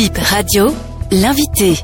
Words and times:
Bip 0.00 0.16
Radio, 0.16 0.68
l'invité. 1.10 1.74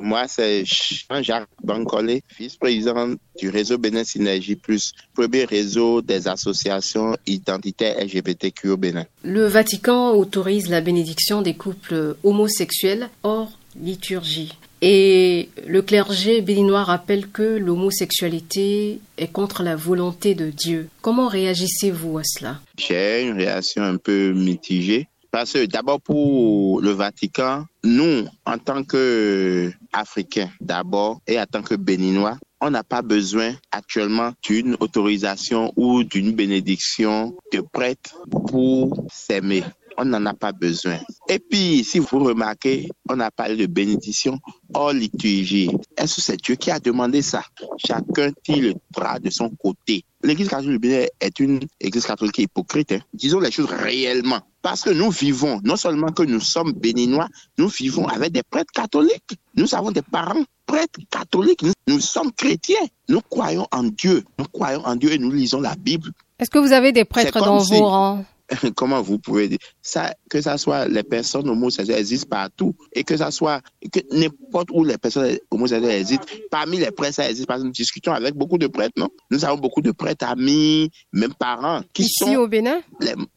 Moi, 0.00 0.26
c'est 0.26 0.64
Jean-Jacques 0.64 1.50
Bancolé, 1.62 2.22
vice-président 2.38 3.14
du 3.38 3.50
réseau 3.50 3.76
Bénin 3.76 4.04
Synergie 4.04 4.56
Plus, 4.56 4.92
premier 5.14 5.44
réseau 5.44 6.00
des 6.00 6.26
associations 6.26 7.14
identitaires 7.26 8.02
LGBTQ 8.02 8.70
au 8.70 8.78
Bénin. 8.78 9.04
Le 9.22 9.44
Vatican 9.44 10.12
autorise 10.12 10.70
la 10.70 10.80
bénédiction 10.80 11.42
des 11.42 11.56
couples 11.56 12.16
homosexuels 12.24 13.10
hors 13.22 13.52
liturgie. 13.78 14.54
Et 14.80 15.50
le 15.66 15.82
clergé 15.82 16.40
béninois 16.40 16.84
rappelle 16.84 17.28
que 17.28 17.58
l'homosexualité 17.58 18.98
est 19.18 19.32
contre 19.32 19.62
la 19.62 19.76
volonté 19.76 20.34
de 20.34 20.48
Dieu. 20.48 20.88
Comment 21.02 21.28
réagissez-vous 21.28 22.16
à 22.16 22.22
cela? 22.24 22.60
J'ai 22.78 23.22
une 23.22 23.36
réaction 23.36 23.82
un 23.82 23.98
peu 23.98 24.32
mitigée. 24.32 25.08
Parce 25.34 25.54
que 25.54 25.66
d'abord 25.66 26.00
pour 26.00 26.80
le 26.80 26.92
Vatican, 26.92 27.64
nous, 27.82 28.24
en 28.46 28.56
tant 28.56 28.84
qu'Africains 28.84 30.48
d'abord 30.60 31.22
et 31.26 31.40
en 31.40 31.44
tant 31.44 31.60
que 31.60 31.74
Béninois, 31.74 32.38
on 32.60 32.70
n'a 32.70 32.84
pas 32.84 33.02
besoin 33.02 33.52
actuellement 33.72 34.30
d'une 34.44 34.76
autorisation 34.78 35.72
ou 35.74 36.04
d'une 36.04 36.30
bénédiction 36.30 37.36
de 37.52 37.62
prêtre 37.62 38.16
pour 38.46 39.08
s'aimer 39.12 39.64
on 39.96 40.04
n'en 40.04 40.26
a 40.26 40.34
pas 40.34 40.52
besoin. 40.52 40.98
Et 41.28 41.38
puis, 41.38 41.84
si 41.84 42.00
vous 42.00 42.18
remarquez, 42.18 42.88
on 43.08 43.20
a 43.20 43.30
parlé 43.30 43.56
de 43.56 43.66
bénédiction 43.66 44.40
hors 44.72 44.92
liturgie. 44.92 45.70
Est-ce 45.96 46.16
que 46.16 46.20
c'est 46.20 46.36
Dieu 46.36 46.56
qui 46.56 46.72
a 46.72 46.80
demandé 46.80 47.22
ça? 47.22 47.44
Chacun 47.78 48.32
tire 48.42 48.62
le 48.62 48.74
bras 48.90 49.20
de 49.20 49.30
son 49.30 49.50
côté. 49.50 50.04
L'Église 50.24 50.48
catholique 50.48 50.84
est 51.20 51.38
une 51.38 51.60
Église 51.80 52.06
catholique 52.06 52.38
hypocrite. 52.38 52.90
Hein. 52.92 53.00
Disons 53.12 53.38
les 53.38 53.52
choses 53.52 53.70
réellement. 53.70 54.40
Parce 54.64 54.80
que 54.80 54.88
nous 54.88 55.10
vivons, 55.10 55.60
non 55.62 55.76
seulement 55.76 56.10
que 56.10 56.22
nous 56.22 56.40
sommes 56.40 56.72
béninois, 56.72 57.28
nous 57.58 57.68
vivons 57.68 58.08
avec 58.08 58.32
des 58.32 58.42
prêtres 58.42 58.72
catholiques. 58.72 59.38
Nous 59.56 59.74
avons 59.74 59.90
des 59.90 60.00
parents 60.00 60.42
prêtres 60.64 61.00
catholiques. 61.10 61.62
Nous, 61.62 61.72
nous 61.86 62.00
sommes 62.00 62.32
chrétiens. 62.32 62.86
Nous 63.10 63.20
croyons 63.20 63.66
en 63.72 63.82
Dieu. 63.82 64.24
Nous 64.38 64.46
croyons 64.46 64.80
en 64.86 64.96
Dieu 64.96 65.12
et 65.12 65.18
nous 65.18 65.30
lisons 65.30 65.60
la 65.60 65.74
Bible. 65.76 66.12
Est-ce 66.38 66.48
que 66.48 66.58
vous 66.58 66.72
avez 66.72 66.92
des 66.92 67.04
prêtres 67.04 67.38
dans 67.38 67.58
vos 67.58 67.84
rangs? 67.84 68.24
Comment 68.74 69.02
vous 69.02 69.18
pouvez 69.18 69.48
dire 69.48 69.58
ça, 69.82 70.14
que 70.30 70.40
ça 70.40 70.56
soit 70.56 70.86
les 70.88 71.02
personnes 71.02 71.48
homosexuelles 71.48 71.98
existent 71.98 72.28
partout 72.30 72.74
et 72.94 73.04
que 73.04 73.18
ça 73.18 73.30
soit 73.30 73.60
que 73.92 74.00
n'importe 74.12 74.68
où 74.72 74.82
les 74.82 74.96
personnes 74.96 75.38
homosexuelles 75.50 76.00
existent, 76.00 76.26
parmi 76.50 76.78
les 76.78 76.90
prêtres 76.90 77.16
ça 77.16 77.28
existe 77.28 77.46
parce 77.46 77.60
que 77.60 77.66
nous 77.66 77.72
discutons 77.72 78.12
avec 78.12 78.34
beaucoup 78.34 78.58
de 78.58 78.66
prêtres, 78.66 78.94
non? 78.96 79.08
Nous 79.30 79.44
avons 79.44 79.58
beaucoup 79.58 79.80
de 79.80 79.92
prêtres 79.92 80.26
amis, 80.26 80.90
même 81.12 81.34
parents 81.34 81.82
qui 81.92 82.02
Ici 82.02 82.24
sont 82.24 82.34
au 82.36 82.48
Bénin? 82.48 82.80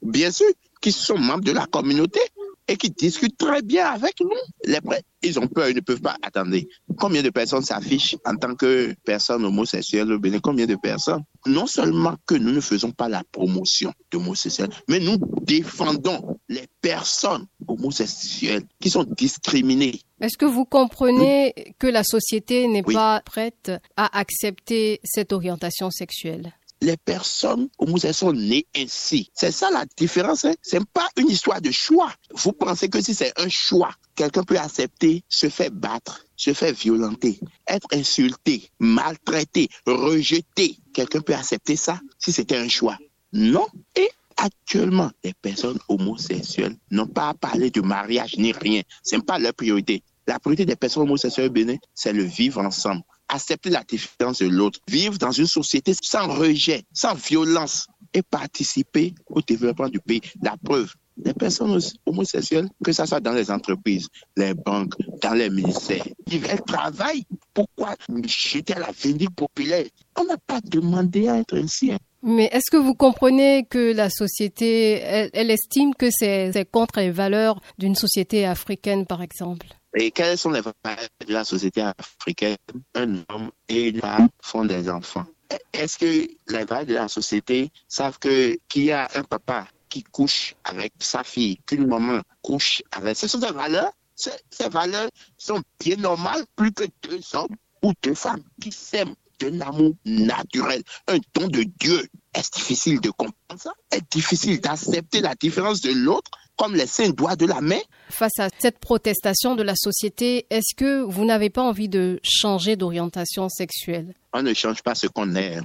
bien 0.02 0.32
sûr, 0.32 0.48
qui 0.88 0.94
sont 0.94 1.18
membres 1.18 1.44
de 1.44 1.52
la 1.52 1.66
communauté 1.66 2.22
et 2.66 2.78
qui 2.78 2.90
discutent 2.90 3.38
très 3.38 3.62
bien 3.62 3.88
avec 3.88 4.22
nous. 4.22 4.30
Les 4.64 4.80
ils 5.22 5.38
ont 5.38 5.48
peur, 5.48 5.68
ils 5.68 5.76
ne 5.76 5.82
peuvent 5.82 6.00
pas 6.00 6.16
attendre. 6.22 6.56
Combien 6.98 7.22
de 7.22 7.30
personnes 7.30 7.64
s'affichent 7.64 8.16
en 8.24 8.38
tant 8.38 8.56
que 8.56 8.96
personnes 9.04 9.44
homosexuelles 9.44 10.10
au 10.14 10.20
Bénin 10.20 10.40
Combien 10.40 10.66
de 10.66 10.76
personnes? 10.76 11.24
Non 11.46 11.68
seulement 11.68 12.16
que 12.26 12.36
nous 12.36 12.54
ne 12.54 12.62
faisons 12.62 12.92
pas 12.92 13.10
la 13.10 13.24
promotion 13.34 13.92
d'homosexuels, 14.12 14.70
mais 14.88 15.00
nous 15.00 15.18
défendons 15.42 16.40
les 16.48 16.68
personnes 16.82 17.48
homosexuelles 17.68 18.64
qui 18.80 18.90
sont 18.90 19.04
discriminées. 19.04 20.00
Est-ce 20.22 20.38
que 20.38 20.46
vous 20.46 20.66
comprenez 20.66 21.54
que 21.80 21.88
la 21.88 22.06
société 22.06 22.68
n'est 22.68 22.84
pas 22.84 23.22
prête 23.26 23.74
à 23.98 24.18
accepter 24.18 25.02
cette 25.04 25.34
orientation 25.34 25.92
sexuelle? 25.92 26.54
Les 26.82 26.98
personnes 26.98 27.70
homosexuelles 27.78 28.14
sont 28.14 28.34
nées 28.34 28.66
ainsi. 28.76 29.30
C'est 29.34 29.52
ça 29.52 29.70
la 29.72 29.86
différence. 29.98 30.46
Hein? 30.46 30.54
C'est 30.62 30.84
pas 30.86 31.08
une 31.18 31.30
histoire 31.30 31.62
de 31.62 31.72
choix. 31.72 32.12
Vous 32.34 32.54
pensez 32.54 32.90
que 32.90 33.02
si 33.02 33.14
c'est 33.14 33.34
un 33.40 33.50
choix, 33.50 33.92
quelqu'un 34.16 34.44
peut 34.44 34.58
accepter, 34.58 35.24
se 35.28 35.50
faire 35.50 35.72
battre, 35.72 36.26
se 36.36 36.54
faire 36.54 36.74
violenter, 36.74 37.40
être 37.68 37.88
insulté, 37.94 38.70
maltraité, 38.80 39.70
rejeté. 39.86 40.78
Quelqu'un 40.94 41.22
peut 41.22 41.36
accepter 41.36 41.76
ça 41.76 42.00
si 42.20 42.32
c'était 42.32 42.58
un 42.58 42.70
choix. 42.70 42.98
Non. 43.34 43.68
Et 43.96 44.10
actuellement, 44.38 45.12
les 45.24 45.34
personnes 45.34 45.80
homosexuelles 45.88 46.78
n'ont 46.92 47.08
pas 47.08 47.30
à 47.30 47.34
parler 47.34 47.72
de 47.72 47.82
mariage 47.82 48.38
ni 48.38 48.52
rien. 48.52 48.82
C'est 49.04 49.24
pas 49.26 49.40
leur 49.40 49.54
priorité. 49.54 50.04
La 50.28 50.40
priorité 50.40 50.66
des 50.66 50.76
personnes 50.76 51.04
homosexuelles 51.04 51.52
c'est 51.96 52.14
le 52.14 52.24
vivre 52.24 52.62
ensemble 52.62 53.02
accepter 53.30 53.70
la 53.70 53.84
différence 53.84 54.40
de 54.40 54.48
l'autre, 54.48 54.80
vivre 54.88 55.18
dans 55.18 55.32
une 55.32 55.48
société 55.48 55.94
sans 56.02 56.28
rejet, 56.28 56.84
sans 56.94 57.14
violence 57.14 57.88
et 58.14 58.22
participer 58.22 59.14
au 59.28 59.42
développement 59.42 59.90
du 59.90 60.00
pays. 60.00 60.22
La 60.42 60.56
preuve, 60.64 60.94
les 61.24 61.34
personnes 61.34 61.80
homosexuelles, 62.06 62.70
que 62.84 62.92
ce 62.92 63.06
soit 63.06 63.20
dans 63.20 63.34
les 63.34 63.52
entreprises, 63.52 64.08
les 64.36 64.54
banques, 64.54 64.94
dans 65.22 65.34
les 65.34 65.50
ministères, 65.50 66.06
elles 66.32 66.62
travaillent. 66.62 67.26
Pourquoi 67.54 67.96
jeter 68.26 68.76
à 68.76 68.80
la 68.80 68.92
vindicte 68.92 69.36
populaire? 69.36 69.86
On 70.16 70.26
n'a 70.26 70.38
pas 70.38 70.62
demandé 70.64 71.28
à 71.28 71.38
être 71.38 71.58
ainsi. 71.58 71.92
Hein. 71.92 71.98
Mais 72.24 72.50
est-ce 72.52 72.72
que 72.72 72.78
vous 72.78 72.96
comprenez 72.96 73.66
que 73.70 73.94
la 73.94 74.10
société, 74.10 75.00
elle 75.34 75.52
estime 75.52 75.94
que 75.96 76.08
c'est 76.12 76.68
contre 76.72 77.00
les 77.00 77.12
valeurs 77.12 77.62
d'une 77.78 77.96
société 77.96 78.46
africaine, 78.46 79.06
par 79.06 79.22
exemple? 79.22 79.68
Et 79.98 80.12
quelles 80.12 80.38
sont 80.38 80.52
les 80.52 80.62
valeurs 80.62 81.08
de 81.26 81.34
la 81.34 81.44
société 81.44 81.82
africaine? 81.82 82.58
Un 82.94 83.24
homme 83.30 83.52
et 83.68 83.90
une 83.90 84.00
femme 84.00 84.30
font 84.42 84.64
des 84.64 84.90
enfants. 84.90 85.26
Est-ce 85.74 85.98
que 85.98 86.28
les 86.50 86.66
valeurs 86.66 86.86
de 86.86 86.94
la 86.94 87.08
société 87.08 87.72
savent 87.88 88.20
que 88.20 88.58
qu'il 88.68 88.84
y 88.84 88.92
a 88.92 89.10
un 89.16 89.24
papa 89.24 89.68
qui 89.90 90.04
couche 90.04 90.56
avec 90.64 90.94
sa 91.00 91.24
fille, 91.24 91.58
qu'une 91.66 91.88
maman 91.88 92.22
couche 92.42 92.84
avec? 92.92 93.18
Ce 93.18 93.28
sont 93.28 93.40
des 93.40 93.52
valeurs. 93.52 93.92
Ces, 94.16 94.70
valeurs 94.70 95.10
sont 95.38 95.62
bien 95.80 95.96
normales, 95.96 96.44
plus 96.56 96.72
que 96.72 96.86
deux 97.04 97.22
hommes 97.34 97.56
ou 97.84 97.94
deux 98.02 98.16
femmes 98.16 98.42
qui 98.60 98.72
s'aiment 98.72 99.14
d'un 99.40 99.62
amour 99.62 99.94
naturel, 100.06 100.82
un 101.08 101.18
don 101.36 101.48
de 101.48 101.64
Dieu. 101.80 102.08
Est-ce 102.34 102.52
difficile 102.52 103.00
de 103.00 103.12
comprendre 103.12 103.62
ça? 103.62 103.74
Est-ce 103.92 104.04
difficile 104.10 104.60
d'accepter 104.60 105.22
la 105.22 105.36
différence 105.36 105.82
de 105.82 105.92
l'autre? 105.92 106.32
Comme 106.58 106.76
les 106.76 106.88
cinq 106.88 107.16
doigts 107.16 107.36
de 107.36 107.46
la 107.46 107.62
main 107.62 107.80
Face 108.10 108.40
à 108.40 108.50
cette 108.60 108.80
protestation 108.80 109.56
de 109.56 109.64
la 109.64 109.76
société, 109.76 110.46
est-ce 110.50 110.76
que 110.76 111.02
vous 111.04 111.26
n'avez 111.26 111.50
pas 111.50 111.62
envie 111.62 111.88
de 111.88 112.20
changer 112.24 112.76
d'orientation 112.76 113.48
sexuelle? 113.48 114.14
On 114.34 114.42
ne 114.42 114.54
change 114.54 114.82
pas 114.82 114.96
ce 114.96 115.08
qu'on 115.08 115.36
est. 115.36 115.60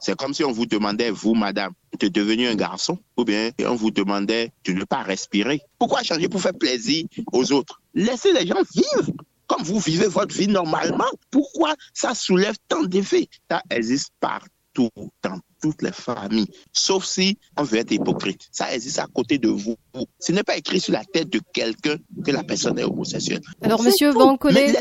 C'est 0.00 0.16
comme 0.16 0.34
si 0.34 0.44
on 0.44 0.52
vous 0.52 0.66
demandait, 0.66 1.10
vous, 1.10 1.34
madame, 1.34 1.72
de 1.98 2.08
devenir 2.08 2.50
un 2.50 2.56
garçon, 2.56 2.98
ou 3.16 3.24
bien 3.24 3.50
on 3.64 3.74
vous 3.74 3.90
demandait 3.90 4.52
de 4.64 4.72
ne 4.72 4.84
pas 4.84 5.02
respirer. 5.02 5.62
Pourquoi 5.78 6.02
changer 6.02 6.28
pour 6.28 6.40
faire 6.40 6.54
plaisir 6.54 7.06
aux 7.32 7.52
autres? 7.52 7.80
Laissez 7.94 8.32
les 8.32 8.46
gens 8.46 8.62
vivre 8.74 9.12
comme 9.46 9.62
vous 9.62 9.78
vivez 9.78 10.08
votre 10.08 10.34
vie 10.34 10.48
normalement. 10.48 11.04
Pourquoi 11.30 11.74
ça 11.92 12.14
soulève 12.14 12.56
tant 12.68 12.82
d'effets? 12.82 13.28
Ça 13.50 13.62
existe 13.70 14.12
partout, 14.20 14.90
dans 15.22 15.38
toutes 15.64 15.80
les 15.80 15.92
familles, 15.92 16.46
sauf 16.74 17.06
si 17.06 17.38
on 17.56 17.62
veut 17.62 17.78
être 17.78 17.90
hypocrite. 17.90 18.48
Ça 18.52 18.74
existe 18.74 18.98
à 18.98 19.06
côté 19.06 19.38
de 19.38 19.48
vous. 19.48 19.76
Ce 20.18 20.30
n'est 20.30 20.42
pas 20.42 20.58
écrit 20.58 20.78
sur 20.78 20.92
la 20.92 21.04
tête 21.04 21.30
de 21.30 21.40
quelqu'un 21.54 21.96
que 22.22 22.30
la 22.30 22.44
personne 22.44 22.78
est 22.78 22.84
homosexuelle. 22.84 23.40
Alors, 23.62 23.82
Monsieur 23.82 24.12
Bancolé, 24.12 24.74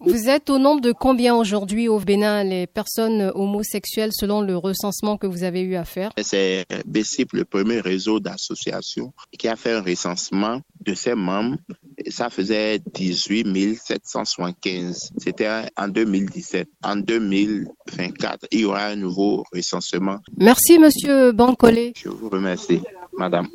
vous 0.00 0.28
êtes 0.30 0.48
au 0.48 0.58
nombre 0.58 0.80
de 0.80 0.92
combien 0.92 1.34
aujourd'hui 1.34 1.88
au 1.88 1.98
Bénin 1.98 2.42
les 2.42 2.66
personnes 2.66 3.30
homosexuelles 3.34 4.12
selon 4.14 4.40
le 4.40 4.56
recensement 4.56 5.18
que 5.18 5.26
vous 5.26 5.42
avez 5.42 5.60
eu 5.60 5.76
à 5.76 5.84
faire? 5.84 6.10
C'est 6.22 6.64
BCIP, 6.86 7.34
le 7.34 7.44
premier 7.44 7.80
réseau 7.80 8.18
d'associations, 8.18 9.12
qui 9.38 9.46
a 9.46 9.56
fait 9.56 9.72
un 9.72 9.82
recensement 9.82 10.62
de 10.84 10.94
ses 10.94 11.14
membres. 11.14 11.56
ça 12.08 12.30
faisait 12.30 12.80
18 12.94 13.76
775. 13.76 15.10
C'était 15.18 15.48
en 15.76 15.88
2017. 15.88 16.68
En 16.82 16.96
2024, 16.96 18.46
il 18.52 18.60
y 18.60 18.64
aura 18.64 18.86
un 18.86 18.96
nouveau 18.96 19.44
recensement 19.52 20.18
Merci, 20.36 20.78
monsieur 20.78 21.32
Bancolé. 21.32 21.92
Je 21.96 22.08
vous 22.08 22.28
remercie, 22.28 22.80
madame. 23.16 23.48